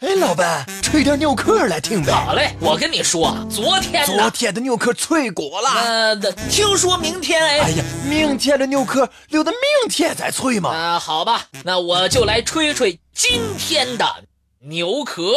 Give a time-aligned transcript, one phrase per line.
[0.00, 2.12] 哎，老板，吹点牛壳来听呗。
[2.12, 5.70] 好嘞，我跟你说，昨天昨天的牛壳脆果了。
[5.70, 6.16] 呃，
[6.48, 7.58] 听说明天哎。
[7.58, 10.70] 哎呀，明天的牛壳留到明天再脆嘛。
[10.70, 14.06] 啊，好吧，那我就来吹吹今天的
[14.60, 15.32] 牛壳。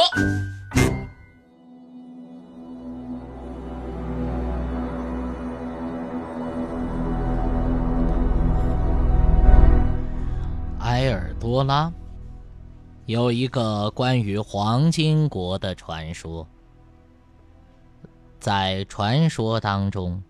[10.82, 11.92] 埃尔多拉。
[13.08, 16.48] 有一个关于黄金国的传说，
[18.40, 20.22] 在传说当中，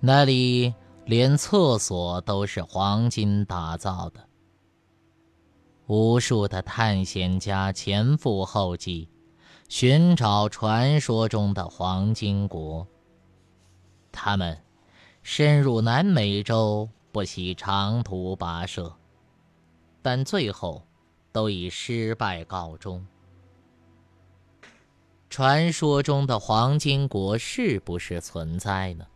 [0.00, 4.20] 那里连厕所都是黄金打造的。
[5.86, 9.08] 无数的探险家前赴后继，
[9.68, 12.86] 寻找传说中的黄金国。
[14.10, 14.58] 他们
[15.22, 18.92] 深入南美洲，不惜长途跋涉，
[20.00, 20.82] 但最后。
[21.32, 23.06] 都以失败告终。
[25.28, 29.06] 传说中的黄金国是不是存在呢？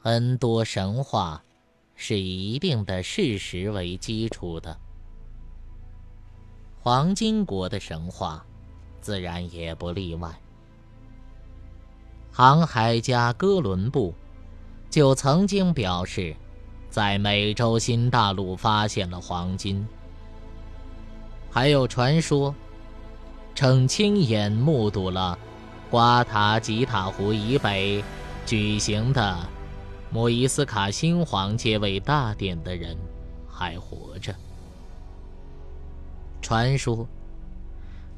[0.00, 1.44] 很多神话
[1.94, 4.74] 是以一定的事实为基础的，
[6.80, 8.42] 黄金国的神话
[9.02, 10.30] 自然也不例外。
[12.32, 14.14] 航海家哥伦布
[14.88, 16.34] 就曾经表示，
[16.88, 19.86] 在美洲新大陆发现了黄金。
[21.50, 22.54] 还有传说，
[23.54, 25.36] 称亲眼目睹了
[25.90, 28.02] 瓜塔吉塔湖以北
[28.46, 29.36] 举行的
[30.10, 32.96] 莫伊斯卡新皇接位大典的人
[33.48, 34.34] 还活着。
[36.40, 37.06] 传说，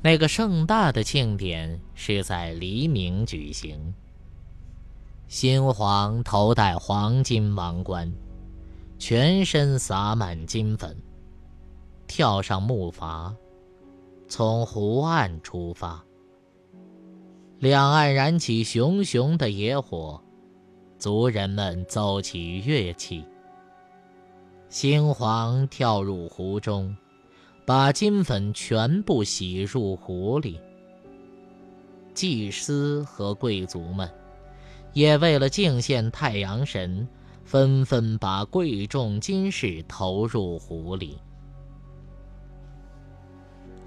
[0.03, 3.94] 那个盛大的庆典是在黎明举行。
[5.27, 8.12] 新皇头戴黄金王冠，
[8.98, 10.94] 全身洒满金粉。
[12.15, 13.35] 跳上木筏，
[14.29, 16.05] 从湖岸出发。
[17.59, 20.23] 两岸燃起熊熊的野火，
[20.99, 23.25] 族人们奏起乐器。
[24.69, 26.95] 新皇跳入湖中，
[27.65, 30.61] 把金粉全部洗入湖里。
[32.12, 34.06] 祭司和贵族们
[34.93, 37.09] 也为了敬献太阳神，
[37.43, 41.17] 纷纷把贵重金饰投入湖里。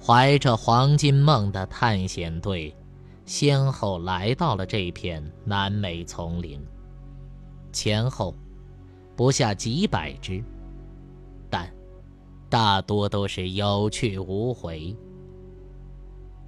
[0.05, 2.75] 怀着黄金梦的探险队，
[3.25, 6.63] 先后来到了这片南美丛林。
[7.71, 8.35] 前后
[9.16, 10.43] 不下几百只，
[11.49, 11.67] 但
[12.47, 14.95] 大多都是有去无回。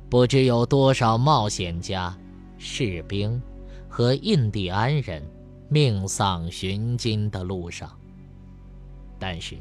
[0.07, 2.15] 不知有多少冒险家、
[2.59, 3.41] 士兵
[3.89, 5.23] 和印第安人
[5.67, 7.89] 命丧寻金的路上。
[9.17, 9.55] 但是，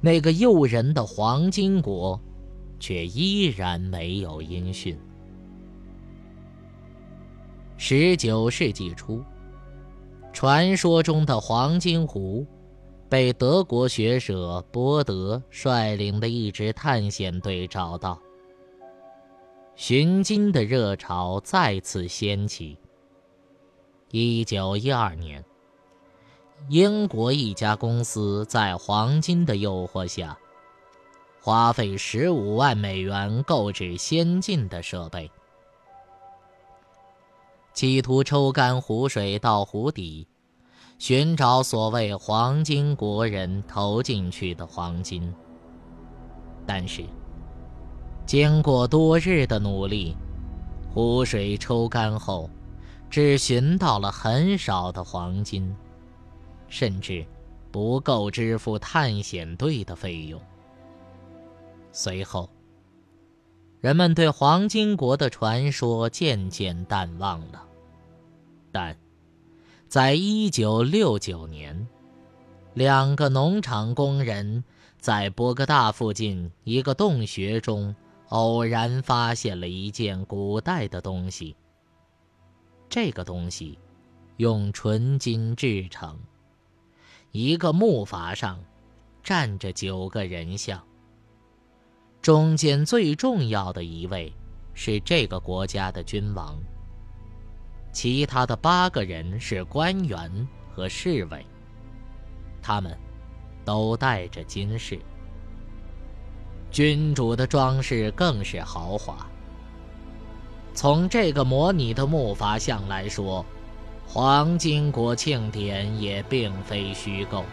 [0.00, 2.18] 那个诱人的黄金国。
[2.78, 4.98] 却依然没有音讯。
[7.76, 9.22] 十九世纪初，
[10.32, 12.46] 传说中的黄金湖
[13.08, 18.18] 被德国学者波德率领的一支探险队找到，
[19.74, 22.78] 寻金的热潮再次掀起。
[24.10, 25.44] 一九一二年，
[26.68, 30.38] 英国一家公司在黄金的诱惑下。
[31.46, 35.30] 花费十五万美元购置先进的设备，
[37.72, 40.26] 企图抽干湖水到湖底，
[40.98, 45.32] 寻找所谓“黄金国人”投进去的黄金。
[46.66, 47.04] 但是，
[48.26, 50.16] 经过多日的努力，
[50.92, 52.50] 湖水抽干后，
[53.08, 55.72] 只寻到了很少的黄金，
[56.66, 57.24] 甚至
[57.70, 60.42] 不够支付探险队的费用。
[61.98, 62.50] 随后，
[63.80, 67.66] 人们对黄金国的传说渐渐淡忘了。
[68.70, 68.94] 但，
[69.88, 71.88] 在一九六九年，
[72.74, 74.62] 两个农场工人
[74.98, 77.96] 在波哥大附近一个洞穴中
[78.28, 81.56] 偶然发现了一件古代的东西。
[82.90, 83.78] 这个东西
[84.36, 86.20] 用纯金制成，
[87.32, 88.62] 一个木筏上
[89.22, 90.78] 站着九个人像。
[92.26, 94.32] 中间最重要的一位
[94.74, 96.58] 是这个国家的君王，
[97.92, 101.46] 其他的八个人是官员和侍卫，
[102.60, 102.98] 他们
[103.64, 104.98] 都带着金饰。
[106.68, 109.24] 君主的装饰更是豪华。
[110.74, 113.46] 从这个模拟的木筏像来说，
[114.04, 117.44] 黄金国庆典也并非虚构。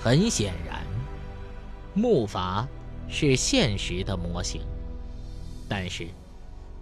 [0.00, 0.80] 很显然，
[1.92, 2.64] 木筏。
[3.08, 4.60] 是现实的模型，
[5.68, 6.08] 但是，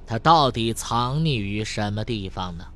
[0.07, 2.67] 它到底藏匿于什么地方呢？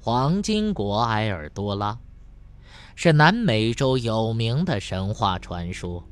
[0.00, 1.98] 黄金国埃尔多拉，
[2.94, 6.06] 是南美洲有名的神话传说，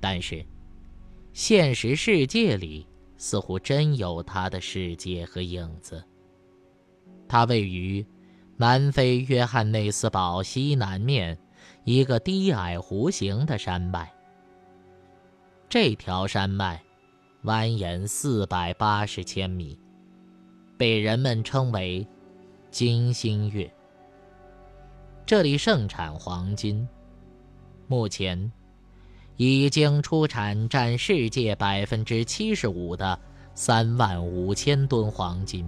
[0.00, 0.44] 但是，
[1.32, 2.86] 现实世界里
[3.16, 6.04] 似乎真有它的世界和影子。
[7.28, 8.04] 它位于
[8.56, 11.38] 南非约翰内斯堡西南面。
[11.90, 14.12] 一个低矮弧形的山脉，
[15.70, 16.78] 这条山脉
[17.44, 19.80] 蜿蜒四百八十千米，
[20.76, 22.06] 被人们称为
[22.70, 23.72] “金星月”。
[25.24, 26.86] 这里盛产黄金，
[27.86, 28.52] 目前
[29.38, 33.18] 已经出产占世界百分之七十五的
[33.54, 35.66] 三万五千吨黄金。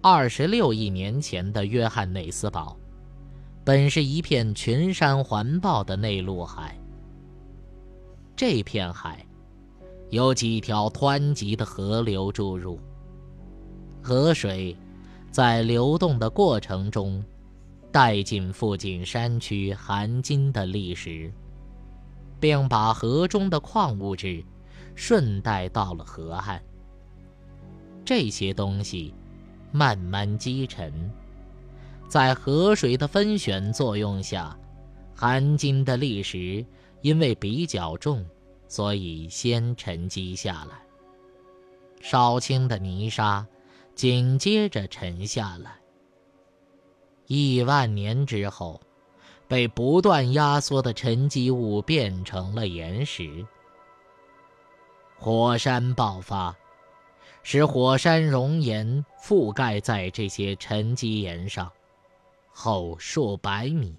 [0.00, 2.76] 二十六亿年前的约翰内斯堡。
[3.64, 6.76] 本是一片群山环抱的内陆海。
[8.34, 9.24] 这片海
[10.10, 12.80] 有几条湍急的河流注入，
[14.02, 14.76] 河水
[15.30, 17.24] 在流动的过程中
[17.92, 21.32] 带进附近山区含金的砾石，
[22.40, 24.44] 并把河中的矿物质
[24.96, 26.60] 顺带到了河岸。
[28.04, 29.14] 这些东西
[29.70, 30.92] 慢慢积沉。
[32.12, 34.54] 在河水的分选作用下，
[35.16, 36.62] 含金的砾石
[37.00, 38.22] 因为比较重，
[38.68, 40.82] 所以先沉积下来。
[42.02, 43.46] 稍轻的泥沙
[43.94, 45.76] 紧接着沉下来。
[47.28, 48.78] 亿万年之后，
[49.48, 53.42] 被不断压缩的沉积物变成了岩石。
[55.16, 56.54] 火山爆发，
[57.42, 61.72] 使火山熔岩覆盖在这些沉积岩上。
[62.54, 63.96] 厚数百米，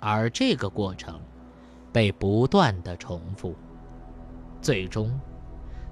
[0.00, 1.18] 而这个过程
[1.92, 3.54] 被不断的重复，
[4.60, 5.18] 最终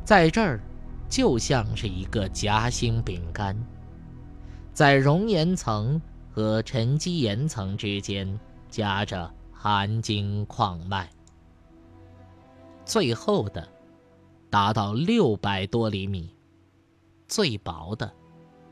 [0.05, 0.61] 在这儿
[1.08, 3.56] 就像是一个夹心饼干，
[4.73, 6.00] 在熔岩层
[6.31, 8.38] 和沉积岩层之间
[8.69, 11.08] 夹着含金矿脉，
[12.85, 13.67] 最厚的
[14.50, 16.35] 达到六百多厘米，
[17.29, 18.12] 最薄的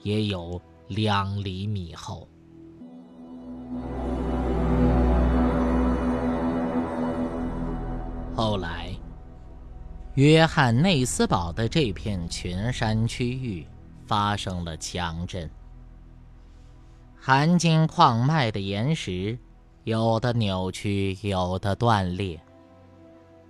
[0.03, 0.61] 也有。
[0.89, 2.29] 两厘米厚。
[8.37, 8.95] 后来，
[10.15, 13.67] 约翰内斯堡的这片群山区域
[14.07, 15.49] 发生了强震，
[17.17, 19.39] 含金矿脉的岩石
[19.85, 22.41] 有的扭曲，有的断裂，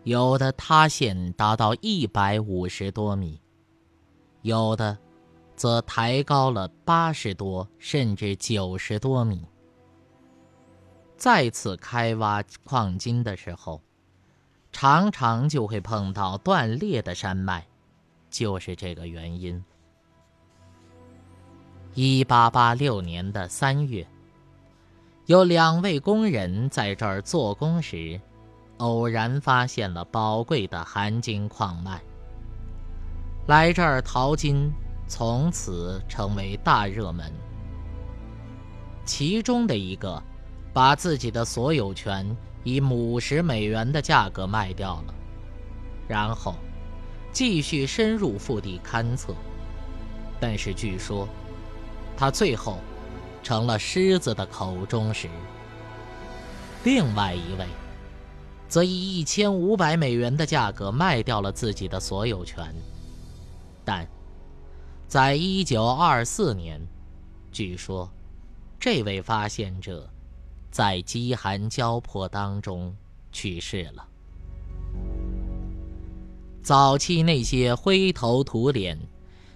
[0.05, 3.41] 有的塌陷达到一百五十多米，
[4.43, 4.97] 有的。
[5.57, 9.47] 则抬高了八十多甚至九十多米。
[11.17, 13.81] 再次开挖矿金的时候，
[14.73, 17.63] 常常就会碰到断裂的山脉，
[18.29, 19.65] 就是这个原因。
[21.95, 24.07] 一八八六年的三月，
[25.27, 28.21] 有两位工人在这儿做工时，
[28.79, 32.03] 偶然发现了宝贵的含金矿脉，
[33.47, 34.73] 来这儿淘金。
[35.07, 37.33] 从此成为大热门。
[39.05, 40.23] 其中的一个，
[40.73, 45.15] 把自己的所有权以五十美元的价格卖掉了，
[46.09, 46.55] 然后
[47.31, 49.35] 继续深入腹地勘测。
[50.41, 51.29] 但是据说，
[52.17, 52.79] 他最后
[53.43, 55.29] 成了狮子的口中食。
[56.83, 57.67] 另外一位，
[58.69, 62.75] 则以一千五百美元的价格卖掉了自己的所有权，
[63.85, 64.09] 但。
[65.15, 66.85] 在一九二四年，
[67.53, 68.11] 据说，
[68.81, 70.11] 这位发现者
[70.73, 72.93] 在饥寒交迫当中
[73.31, 74.05] 去世了。
[76.65, 78.99] 早期那些灰头土脸、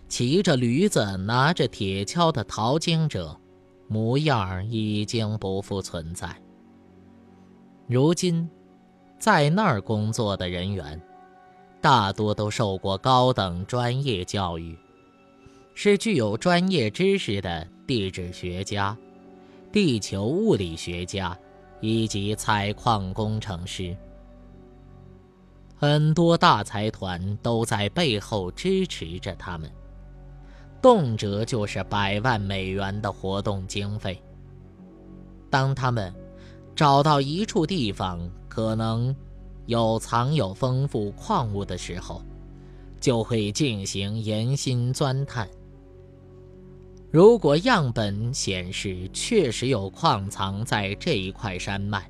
[0.09, 3.37] 骑着驴子、拿着铁锹的淘金者，
[3.89, 6.41] 模样已经不复存在。
[7.89, 8.49] 如今，
[9.19, 11.03] 在那儿工作的人员，
[11.81, 14.79] 大多都受过高等专业教育。
[15.81, 18.99] 是具有专业知识的地质学家、
[19.71, 21.39] 地球物理学家
[21.81, 23.97] 以及采矿工程师。
[25.77, 29.71] 很多大财团都在背后支持着他们，
[30.83, 34.21] 动辄就是百万美元的活动经费。
[35.49, 36.13] 当他们
[36.75, 38.19] 找到一处地方
[38.49, 39.15] 可能
[39.67, 42.21] 有藏有丰富矿物的时候，
[42.99, 45.49] 就会进行严心钻探。
[47.11, 52.07] 如果样本显示确实有矿藏在这一块山脉，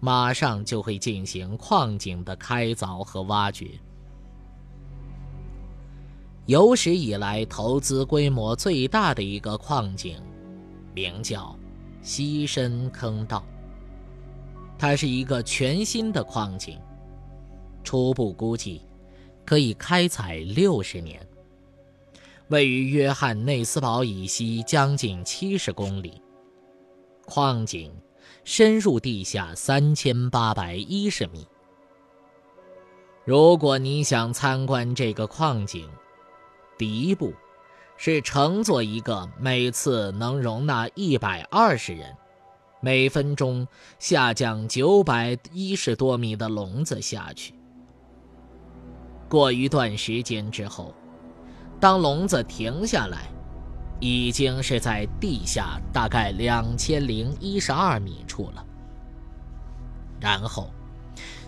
[0.00, 3.66] 马上就会进行矿井的开凿和挖掘。
[6.46, 10.16] 有史以来投资规模最大的一个矿井，
[10.94, 11.54] 名叫
[12.00, 13.44] 西深坑道。
[14.78, 16.78] 它是一个全新的矿井，
[17.82, 18.80] 初步估计
[19.44, 21.20] 可以开采六十年。
[22.48, 26.20] 位于约翰内斯堡以西将近七十公里，
[27.24, 27.90] 矿井
[28.44, 31.46] 深入地下三千八百一十米。
[33.24, 35.88] 如果你想参观这个矿井，
[36.76, 37.32] 第一步
[37.96, 42.14] 是乘坐一个每次能容纳一百二十人。
[42.80, 43.66] 每分钟
[43.98, 47.54] 下降九百一十多米的笼子下去。
[49.26, 50.94] 过一段时间之后，
[51.84, 53.28] 当笼子停下来，
[54.00, 58.66] 已经是在地下大概两千零一十二米处了。
[60.18, 60.70] 然后，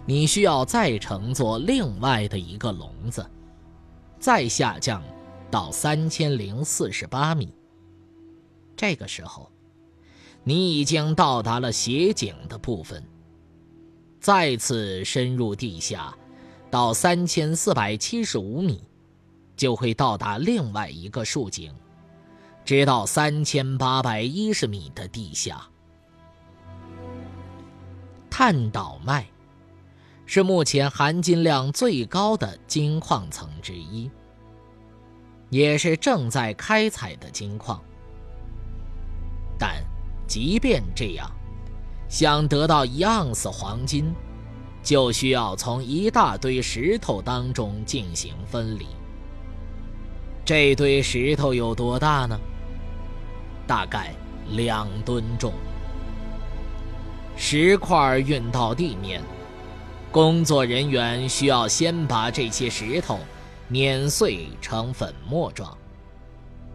[0.04, 3.26] 你需要再乘坐另外的一个笼子，
[4.20, 5.02] 再下降
[5.50, 7.50] 到三千零四十八米。
[8.76, 9.50] 这个时候。
[10.44, 13.02] 你已经到达了斜井的部分，
[14.20, 16.14] 再次深入地下，
[16.70, 18.84] 到三千四百七十五米，
[19.56, 21.72] 就会到达另外一个竖井，
[22.64, 25.66] 直到三千八百一十米的地下。
[28.30, 29.26] 探导脉
[30.26, 34.10] 是目前含金量最高的金矿层之一，
[35.50, 37.82] 也是正在开采的金矿，
[39.58, 39.82] 但。
[40.28, 41.30] 即便这样，
[42.08, 44.12] 想得到一盎司黄金，
[44.82, 48.88] 就需要从一大堆石头当中进行分离。
[50.46, 52.38] 这堆石头有多大呢？
[53.66, 54.14] 大概
[54.52, 55.52] 两吨重。
[57.36, 59.20] 石块运到地面，
[60.12, 63.18] 工作人员需要先把这些石头
[63.66, 65.76] 碾碎成粉末状，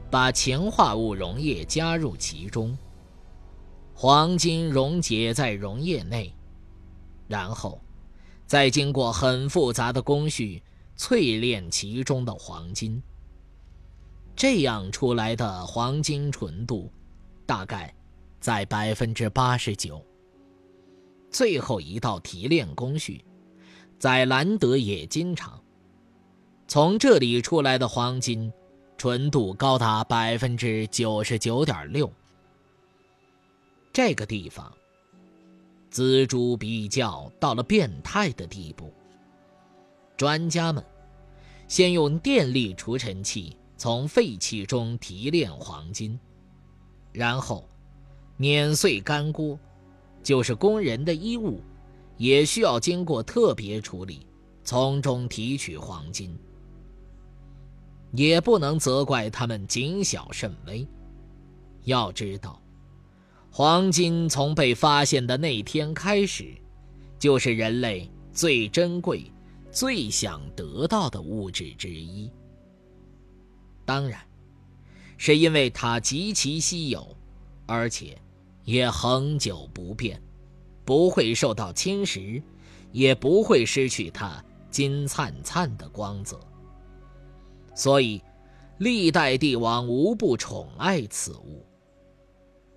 [0.10, 2.78] 把氰化物溶液加入其中。
[3.94, 6.36] 黄金溶解在溶液内，
[7.26, 7.80] 然后，
[8.46, 10.62] 再经过很复杂的工序
[10.98, 13.02] 淬炼其中的黄金。
[14.36, 16.92] 这样出来的黄金纯度，
[17.46, 17.94] 大概
[18.40, 20.04] 在百分之八十九。
[21.30, 23.24] 最后一道提炼工序，
[24.00, 25.62] 在兰德冶金厂，
[26.68, 28.52] 从这里出来的黄金，
[28.98, 32.12] 纯度高达百分之九十九点六。
[33.94, 34.74] 这个地方，
[35.92, 38.92] 锱铢比较到了变态的地步。
[40.18, 40.84] 专家们
[41.68, 46.20] 先用电力除尘器从废气中提炼黄金，
[47.12, 47.68] 然后
[48.38, 49.58] 碾碎干锅，
[50.22, 51.60] 就是工人的衣物，
[52.16, 54.28] 也需要经过特别处理，
[54.64, 56.38] 从中提取黄金。
[58.12, 60.88] 也不能责怪他们谨小慎微，
[61.86, 62.62] 要知道。
[63.50, 66.54] 黄金从被发现的那天开始，
[67.18, 69.32] 就是人类最珍贵、
[69.72, 72.30] 最想得到的物质之一。
[73.92, 74.26] 当然，
[75.18, 77.06] 是因为它极其稀有，
[77.66, 78.18] 而且
[78.64, 80.24] 也恒久不变，
[80.86, 82.42] 不会受到侵蚀，
[82.94, 86.40] 也不会失去它金灿灿的光泽。
[87.76, 88.24] 所以，
[88.78, 91.66] 历代帝王无不宠爱此物。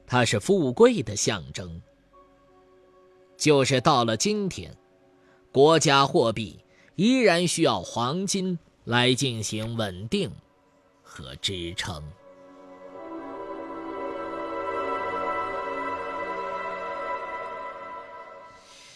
[0.08, 1.80] 它是富贵的象征。
[3.36, 4.76] 就是到了今天，
[5.52, 6.58] 国家货币
[6.96, 10.32] 依然需要黄金来进行稳定
[11.16, 12.02] 和支撑。